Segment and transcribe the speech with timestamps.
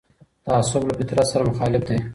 [0.45, 1.97] تعصب له فطرت سره مخالف دی